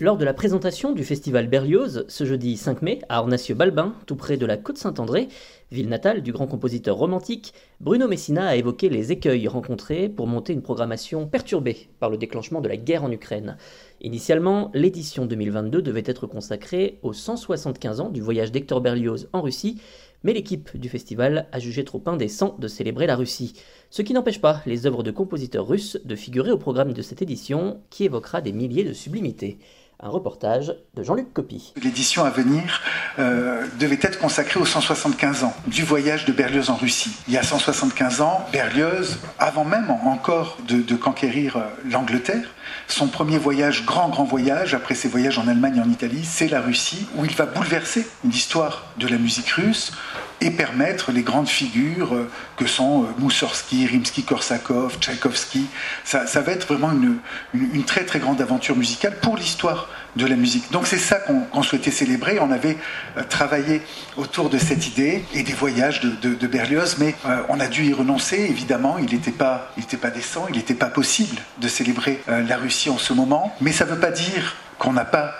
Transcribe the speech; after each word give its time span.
Lors 0.00 0.16
de 0.16 0.24
la 0.24 0.32
présentation 0.32 0.92
du 0.92 1.02
festival 1.02 1.48
Berlioz, 1.48 2.04
ce 2.06 2.24
jeudi 2.24 2.56
5 2.56 2.82
mai, 2.82 3.00
à 3.08 3.20
Ornacieux-Balbin, 3.20 3.96
tout 4.06 4.14
près 4.14 4.36
de 4.36 4.46
la 4.46 4.56
Côte-Saint-André, 4.56 5.26
ville 5.72 5.88
natale 5.88 6.22
du 6.22 6.30
grand 6.30 6.46
compositeur 6.46 6.96
romantique, 6.96 7.52
Bruno 7.80 8.06
Messina 8.06 8.46
a 8.46 8.54
évoqué 8.54 8.90
les 8.90 9.10
écueils 9.10 9.48
rencontrés 9.48 10.08
pour 10.08 10.28
monter 10.28 10.52
une 10.52 10.62
programmation 10.62 11.26
perturbée 11.26 11.88
par 11.98 12.10
le 12.10 12.16
déclenchement 12.16 12.60
de 12.60 12.68
la 12.68 12.76
guerre 12.76 13.02
en 13.02 13.10
Ukraine. 13.10 13.56
Initialement, 14.00 14.70
l'édition 14.72 15.26
2022 15.26 15.82
devait 15.82 16.04
être 16.06 16.28
consacrée 16.28 17.00
aux 17.02 17.12
175 17.12 17.98
ans 17.98 18.10
du 18.10 18.20
voyage 18.20 18.52
d'Hector 18.52 18.80
Berlioz 18.80 19.28
en 19.32 19.42
Russie, 19.42 19.80
mais 20.22 20.32
l'équipe 20.32 20.76
du 20.76 20.88
festival 20.88 21.48
a 21.50 21.58
jugé 21.58 21.84
trop 21.84 22.02
indécent 22.06 22.54
de 22.60 22.68
célébrer 22.68 23.08
la 23.08 23.16
Russie. 23.16 23.54
Ce 23.90 24.02
qui 24.02 24.12
n'empêche 24.12 24.40
pas 24.40 24.62
les 24.64 24.86
œuvres 24.86 25.02
de 25.02 25.10
compositeurs 25.10 25.66
russes 25.66 25.98
de 26.04 26.14
figurer 26.14 26.52
au 26.52 26.58
programme 26.58 26.92
de 26.92 27.02
cette 27.02 27.22
édition 27.22 27.80
qui 27.90 28.04
évoquera 28.04 28.40
des 28.40 28.52
milliers 28.52 28.84
de 28.84 28.92
sublimités. 28.92 29.58
Un 30.00 30.10
reportage 30.10 30.76
de 30.94 31.02
Jean-Luc 31.02 31.32
Copy. 31.32 31.72
L'édition 31.82 32.24
à 32.24 32.30
venir 32.30 32.82
euh, 33.18 33.66
devait 33.80 33.98
être 34.00 34.20
consacrée 34.20 34.60
aux 34.60 34.64
175 34.64 35.42
ans 35.42 35.52
du 35.66 35.82
voyage 35.82 36.24
de 36.24 36.30
Berlioz 36.30 36.70
en 36.70 36.76
Russie. 36.76 37.10
Il 37.26 37.34
y 37.34 37.36
a 37.36 37.42
175 37.42 38.20
ans, 38.20 38.46
Berlioz, 38.52 39.18
avant 39.40 39.64
même 39.64 39.90
encore 39.90 40.58
de, 40.68 40.94
conquérir 40.94 41.56
euh, 41.56 41.62
l'Angleterre, 41.90 42.54
son 42.86 43.08
premier 43.08 43.38
voyage, 43.38 43.84
grand 43.86 44.08
grand 44.08 44.22
voyage, 44.22 44.72
après 44.72 44.94
ses 44.94 45.08
voyages 45.08 45.36
en 45.36 45.48
Allemagne 45.48 45.78
et 45.78 45.80
en 45.80 45.90
Italie, 45.90 46.24
c'est 46.24 46.46
la 46.46 46.60
Russie, 46.60 47.08
où 47.16 47.24
il 47.24 47.34
va 47.34 47.46
bouleverser 47.46 48.06
l'histoire 48.24 48.92
de 48.98 49.08
la 49.08 49.18
musique 49.18 49.50
russe, 49.50 49.92
et 50.40 50.50
permettre 50.50 51.12
les 51.12 51.22
grandes 51.22 51.48
figures 51.48 52.14
euh, 52.14 52.30
que 52.56 52.66
sont 52.66 53.06
Moussorski, 53.18 53.86
Rimsky-Korsakov, 53.86 54.98
Tchaïkovski. 54.98 55.66
Ça, 56.04 56.26
ça, 56.26 56.40
va 56.40 56.52
être 56.52 56.66
vraiment 56.66 56.92
une, 56.92 57.84
très 57.84 58.04
très 58.04 58.18
grande 58.18 58.40
aventure 58.40 58.76
musicale 58.76 59.16
pour 59.20 59.36
l'histoire 59.36 59.88
de 60.16 60.26
la 60.26 60.36
musique. 60.36 60.70
Donc 60.70 60.86
c'est 60.86 60.98
ça 60.98 61.16
qu'on 61.16 61.62
souhaitait 61.62 61.90
célébrer. 61.90 62.38
On 62.40 62.50
avait 62.50 62.76
euh, 63.16 63.22
travaillé 63.28 63.82
autour 64.16 64.50
de 64.50 64.58
cette 64.58 64.86
idée 64.86 65.24
et 65.34 65.42
des 65.42 65.52
voyages 65.52 66.00
de, 66.00 66.46
Berlioz, 66.46 66.96
mais 66.98 67.14
euh, 67.26 67.42
on 67.48 67.60
a 67.60 67.66
dû 67.66 67.84
y 67.84 67.92
renoncer. 67.92 68.46
Évidemment, 68.48 68.98
il 68.98 69.12
n'était 69.12 69.30
pas, 69.30 69.72
pas 70.00 70.10
décent, 70.10 70.46
il 70.48 70.56
n'était 70.56 70.74
pas 70.74 70.86
possible 70.86 71.36
de 71.60 71.68
célébrer 71.68 72.22
la 72.26 72.56
Russie 72.56 72.90
en 72.90 72.98
ce 72.98 73.12
moment. 73.12 73.54
Mais 73.60 73.72
ça 73.72 73.84
ne 73.84 73.90
veut 73.90 74.00
pas 74.00 74.10
dire 74.10 74.56
qu'on 74.78 74.92
n'a 74.92 75.04
pas 75.04 75.24
euh, 75.24 75.30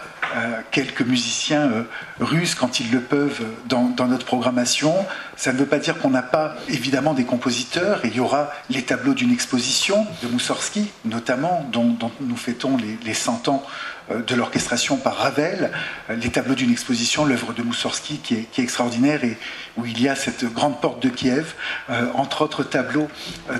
quelques 0.70 1.02
musiciens 1.02 1.70
euh, 1.70 1.82
russes 2.20 2.54
quand 2.54 2.80
ils 2.80 2.90
le 2.90 3.00
peuvent 3.00 3.44
dans, 3.66 3.94
notre 4.06 4.26
programmation. 4.26 4.94
Ça 5.36 5.52
ne 5.52 5.58
veut 5.58 5.66
pas 5.66 5.78
dire 5.78 5.98
qu'on 5.98 6.10
n'a 6.10 6.22
pas 6.22 6.54
évidemment 6.68 7.14
des 7.14 7.24
compositeurs. 7.24 8.00
il 8.04 8.14
y 8.14 8.20
aura 8.20 8.50
les 8.70 8.82
tableaux 8.82 9.14
d'une 9.14 9.32
exposition 9.32 10.06
de 10.22 10.28
Moussorski, 10.28 10.90
notamment, 11.04 11.66
dont, 11.72 11.96
nous 12.20 12.36
fêtons 12.36 12.76
les, 12.76 12.98
les 13.04 13.14
100 13.14 13.48
ans 13.48 13.62
euh, 13.66 13.97
de 14.10 14.34
l'orchestration 14.34 14.96
par 14.96 15.16
Ravel, 15.16 15.70
euh, 16.10 16.16
les 16.16 16.30
tableaux 16.30 16.54
d'une 16.54 16.70
exposition, 16.70 17.24
l'œuvre 17.24 17.52
de 17.52 17.62
Moussorski 17.62 18.18
qui 18.18 18.34
est, 18.34 18.58
extraordinaire 18.58 19.24
et 19.24 19.36
où 19.76 19.86
il 19.86 20.00
y 20.00 20.08
a 20.08 20.16
cette 20.16 20.44
grande 20.52 20.80
porte 20.80 21.02
de 21.02 21.08
Kiev, 21.08 21.54
euh, 21.90 22.06
entre 22.14 22.42
autres 22.42 22.64
tableaux 22.64 23.08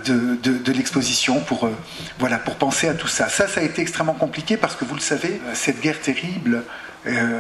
de, 0.05 0.73
l'exposition 0.73 1.41
pour, 1.41 1.69
voilà, 2.19 2.39
pour 2.39 2.57
penser 2.57 2.89
à 2.89 2.95
tout 2.95 3.09
ça. 3.09 3.29
Ça, 3.29 3.49
ça 3.49 3.61
a 3.61 3.63
été 3.63 3.83
extrêmement 3.83 4.15
compliqué 4.15 4.57
parce 4.57 4.75
que 4.75 4.85
vous 4.85 4.95
le 4.95 5.01
savez, 5.01 5.41
cette 5.55 5.81
guerre 5.81 6.01
terrible, 6.01 6.63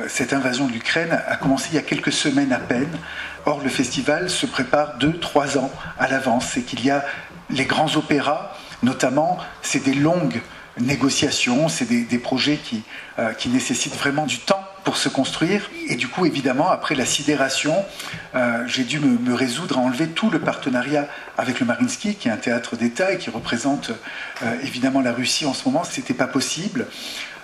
cette 0.08 0.32
invasion 0.32 0.66
de 0.66 0.72
l'Ukraine 0.72 1.12
a 1.26 1.36
commencé 1.36 1.69
il 1.72 1.75
y 1.75 1.78
a 1.78 1.82
quelques 1.82 2.12
semaines 2.12 2.52
à 2.52 2.58
peine. 2.58 2.90
Or, 3.44 3.60
le 3.62 3.69
festival 3.69 4.30
se 4.30 4.46
prépare 4.46 4.96
deux, 4.98 5.19
trois 5.19 5.58
ans 5.58 5.70
à 5.98 6.08
l'avance 6.08 6.56
et 6.56 6.62
qu'il 6.62 6.84
y 6.84 6.90
a 6.90 7.04
les 7.50 7.64
grands 7.64 7.96
opéras, 7.96 8.56
notamment, 8.82 9.38
c'est 9.62 9.84
des 9.84 9.94
longues 9.94 10.40
négociations, 10.81 11.69
c'est 11.69 11.87
des, 11.87 12.19
projets 12.19 12.56
qui, 12.56 12.83
euh, 13.19 13.33
qui 13.33 13.49
nécessitent 13.49 13.97
vraiment 13.97 14.27
du 14.27 14.39
temps 14.39 14.65
pour 14.84 14.97
se 14.97 15.09
construire. 15.09 15.71
Et 15.89 15.97
du 15.97 16.09
coup, 16.09 16.25
évidemment, 16.25 16.71
après 16.71 16.94
la 16.94 17.05
sidération, 17.05 17.84
euh, 18.34 18.62
j'ai 18.66 18.84
dû 18.84 19.00
me, 19.00 19.34
résoudre 19.34 19.78
à 19.78 19.81
enlever 19.83 20.09
tout 20.09 20.31
le 20.31 20.38
partenariat 20.38 21.06
avec 21.37 21.61
le 21.61 21.67
Marinsky, 21.67 22.15
qui 22.15 22.28
est 22.28 22.31
un 22.31 22.37
théâtre 22.38 22.77
d'État 22.77 23.12
et 23.12 23.19
qui 23.19 23.31
représente 23.31 23.91
euh, 24.43 24.55
évidemment 24.62 25.00
la 25.00 25.12
Russie 25.12 25.44
en 25.44 25.55
ce 25.55 25.69
moment. 25.69 25.84
C'était 25.84 26.15
pas 26.15 26.27
possible. 26.27 26.87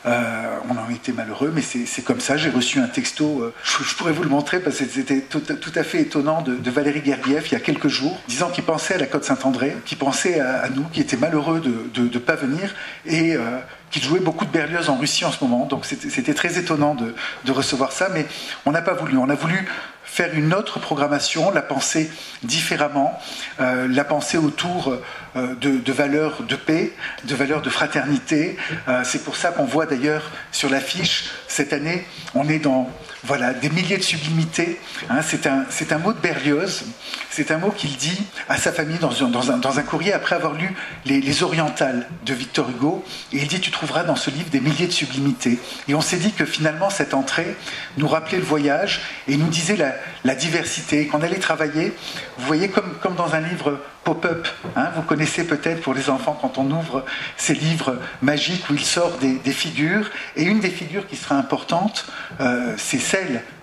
Euh, 0.07 0.59
on 0.69 0.77
en 0.77 0.91
était 0.91 1.13
malheureux, 1.13 1.51
mais 1.55 1.63
c'est 1.63 2.03
comme 2.03 2.21
ça. 2.21 2.37
J'ai 2.37 2.51
reçu 2.51 2.79
un 2.79 2.89
texto, 2.89 3.41
euh, 3.41 3.55
je, 3.63 3.95
pourrais 3.95 4.13
vous 4.13 4.23
le 4.23 4.29
montrer 4.29 4.61
parce 4.61 4.79
que 4.79 4.85
c'était 4.85 5.21
tout, 5.21 5.41
à 5.75 5.83
fait 5.83 6.01
étonnant 6.03 6.43
de, 6.43 6.71
Valérie 6.71 7.03
Gergiev 7.05 7.45
il 7.47 7.53
y 7.53 7.57
a 7.57 7.61
quelques 7.61 7.89
jours, 7.89 8.19
disant 8.29 8.51
qu'il 8.51 8.65
pensait 8.65 8.95
à 8.95 8.99
la 8.99 9.07
Côte 9.07 9.25
Saint-André, 9.25 9.77
qu'il 9.87 9.97
pensait 9.97 10.41
à, 10.41 10.69
nous, 10.69 10.85
qui 10.85 11.01
était 11.01 11.17
malheureux 11.17 11.61
de 11.61 12.03
ne 12.03 12.19
pas 12.19 12.35
venir 12.35 12.75
et 13.07 13.35
euh, 13.35 13.59
qu'il 13.91 14.03
jouait 14.03 14.21
beaucoup 14.21 14.45
de 14.45 14.51
Berlioz 14.51 14.91
en 14.91 14.97
Russie 14.97 15.25
en 15.25 15.31
ce 15.31 15.43
moment. 15.43 15.67
Donc 15.67 15.87
c'était 15.87 16.35
très 16.35 16.59
étonnant 16.59 16.95
de, 16.95 17.15
de 17.45 17.53
recevoir 17.53 17.93
ça, 17.93 18.09
mais 18.13 18.27
on 18.67 18.73
n'a 18.73 18.83
pas 18.83 18.95
voulu. 18.95 19.17
On 19.17 19.31
a 19.31 19.37
voulu 19.37 19.67
faire 20.15 20.33
une 20.33 20.55
autre 20.55 20.79
programmation, 20.79 21.51
la 21.51 21.61
penser 21.61 22.09
différemment, 22.45 23.21
euh, 23.59 23.89
la 23.91 24.05
penser 24.05 24.39
autour 24.39 24.97
euh, 25.35 25.57
de, 25.57 25.93
valeurs 25.93 26.45
de 26.45 26.55
paix, 26.55 26.93
de 27.25 27.35
valeurs 27.35 27.63
de 27.63 27.69
fraternité. 27.69 28.57
Euh, 28.87 29.03
c'est 29.03 29.25
pour 29.25 29.35
ça 29.35 29.51
qu'on 29.51 29.65
voit 29.65 29.87
d'ailleurs 29.87 30.31
sur 30.53 30.71
l'affiche, 30.71 31.31
cette 31.49 31.73
année, 31.73 32.07
on 32.37 32.49
est 32.49 32.61
dans 32.61 32.89
voilà, 33.25 33.55
des 33.55 33.71
milliers 33.71 33.97
de 33.97 34.03
sublimités. 34.03 34.79
Hein. 35.09 35.21
c'est 35.23 35.47
un, 35.47 35.65
un, 35.91 35.99
mot 35.99 36.13
de 36.13 36.19
Berlioz, 36.19 36.85
c'est 37.31 37.51
un 37.51 37.59
mot 37.59 37.71
qu'il 37.71 37.97
dit 37.97 38.23
à 38.49 38.57
sa 38.59 38.73
famille 38.73 38.99
dans 38.99 39.25
un, 39.25 39.29
dans 39.29 39.51
un, 39.51 39.57
dans 39.57 39.79
un 39.79 39.83
courrier 39.83 40.13
après 40.13 40.37
avoir 40.37 40.53
lu 40.53 40.75
les, 41.07 41.21
les, 41.21 41.43
Orientales 41.43 42.07
de 42.25 42.35
Victor 42.35 42.69
Hugo. 42.71 43.05
Et 43.33 43.39
il 43.39 43.49
dit 43.49 43.61
Tu 43.61 43.71
trouveras 43.71 44.05
dans 44.05 44.17
ce 44.17 44.31
livre 44.31 44.51
des 44.51 44.61
milliers 44.61 44.87
de 44.87 44.93
sublimités. 44.93 45.59
Et 45.89 45.95
on 45.95 46.01
s'est 46.01 46.19
dit 46.19 46.33
que 46.33 46.45
finalement, 46.45 46.91
cette 46.91 47.15
entrée 47.15 47.57
nous 47.97 48.09
rappelait 48.09 48.39
le 48.39 48.45
voyage 48.45 49.01
et 49.27 49.37
nous 49.37 49.49
disait 49.49 49.77
la, 49.77 49.95
la 50.25 50.35
diversité. 50.35 51.07
Qu'on 51.07 51.23
allait 51.23 51.39
travailler, 51.39 51.93
vous 52.39 52.47
voyez, 52.47 52.69
comme, 52.69 52.95
comme 53.01 53.15
dans 53.15 53.35
un 53.35 53.41
livre 53.41 53.81
pop-up. 54.05 54.47
Hein, 54.77 54.91
vous 54.95 55.03
connaissez 55.03 55.45
peut-être 55.45 55.81
pour 55.81 55.95
les 55.95 56.11
enfants 56.11 56.39
quand 56.41 56.59
on 56.59 56.71
ouvre 56.71 57.05
ces 57.37 57.55
livres 57.55 57.97
magiques 58.23 58.69
où 58.71 58.75
il 58.75 58.85
sort 58.85 59.13
des, 59.19 59.53
figures. 59.53 60.11
Et 60.37 60.45
une 60.45 60.61
des 60.61 60.71
figures 60.71 61.07
qui 61.07 61.17
sera 61.17 61.37
importante, 61.37 62.07
euh, 62.41 62.75
c'est 62.77 62.99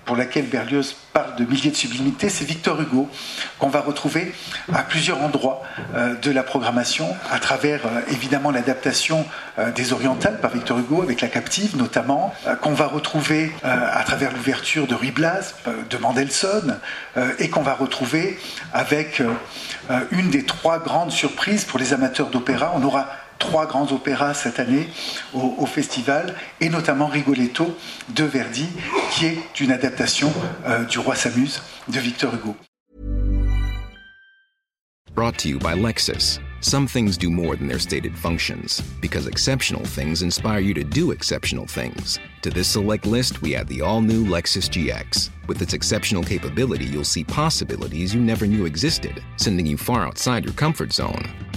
pour 0.06 0.16
laquelle 0.16 0.46
Berlioz 0.46 0.96
parle 1.14 1.36
de 1.36 1.46
milliers 1.46 1.72
de 1.72 1.76
sublimités, 1.76 2.30
c'est 2.30 2.46
Victor 2.46 2.82
Hugo, 2.82 3.10
qu'on 3.60 3.70
va 3.70 3.82
retrouver 3.82 4.34
à 4.74 4.82
plusieurs 4.84 5.22
endroits 5.22 5.62
euh, 5.96 6.16
de 6.16 6.32
la 6.32 6.44
programmation, 6.44 7.16
à 7.32 7.40
travers 7.40 7.86
euh, 7.86 8.02
évidemment 8.10 8.52
l'adaptation 8.52 9.26
euh, 9.60 9.72
des 9.72 9.94
orientales 9.94 10.40
par 10.40 10.52
Victor 10.52 10.80
Hugo, 10.80 11.02
avec 11.02 11.22
La 11.22 11.28
Captive 11.28 11.78
notamment, 11.78 12.34
qu'on 12.62 12.74
va 12.74 12.88
retrouver 12.88 13.52
à 13.64 14.04
travers 14.04 14.32
l'ouverture 14.34 14.88
de 14.88 14.96
Ruy 14.96 15.12
Blas, 15.12 15.54
de 15.90 15.98
Mendelssohn, 15.98 16.80
et 17.40 17.50
qu'on 17.50 17.62
va 17.62 17.74
retrouver 17.74 18.40
avec 18.74 19.22
une 20.12 20.30
des 20.30 20.44
trois 20.44 20.80
grandes 20.80 21.12
surprises 21.12 21.66
pour 21.66 21.80
les 21.80 21.94
amateurs 21.94 22.30
d'opéra. 22.30 22.74
On 22.76 22.84
aura 22.84 23.08
trois 23.42 23.66
grands 23.66 23.92
opéras 23.92 24.34
cette 24.34 24.60
année 24.60 24.88
au, 25.34 25.66
festival, 25.66 26.36
et 26.62 26.70
notamment 26.70 27.08
Rigoletto 27.08 27.76
de 28.10 28.24
Verdi, 28.24 28.68
qui 29.12 29.26
est 29.26 29.60
une 29.60 29.72
adaptation 29.72 30.32
euh, 30.66 30.86
du 30.86 31.00
Roi 31.00 31.16
s'amuse 31.16 31.62
de 31.90 32.00
Victor 32.00 32.34
Hugo. 32.34 32.56
Brought 35.14 35.38
to 35.40 35.50
you 35.50 35.60
by 35.60 35.74
Lexus. 35.76 36.40
Some 36.62 36.88
things 36.88 37.18
do 37.18 37.30
more 37.32 37.56
than 37.56 37.68
their 37.68 37.80
stated 37.80 38.16
functions, 38.16 38.82
because 39.02 39.26
exceptional 39.26 39.84
things 39.84 40.22
inspire 40.22 40.60
you 40.60 40.76
to 40.76 40.84
do 40.84 41.12
exceptional 41.12 41.66
things. 41.66 42.20
To 42.44 42.52
this 42.52 42.68
select 42.68 43.08
list, 43.08 43.42
we 43.42 43.56
add 43.56 43.68
the 43.68 43.82
all 43.82 44.02
new 44.02 44.24
Lexus 44.24 44.70
GX. 44.70 45.32
With 45.48 45.62
its 45.62 45.74
exceptional 45.74 46.24
capability, 46.24 46.86
you'll 46.86 47.04
see 47.04 47.24
possibilities 47.24 48.14
you 48.14 48.22
never 48.22 48.46
knew 48.46 48.66
existed, 48.66 49.24
sending 49.38 49.66
you 49.66 49.76
far 49.76 50.06
outside 50.06 50.46
your 50.46 50.54
comfort 50.54 50.94
zone. 50.94 51.51